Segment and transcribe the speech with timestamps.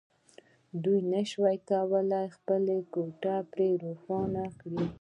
[0.83, 4.83] دوی نشوای کولای خپله کوټه پرې روښانه کړي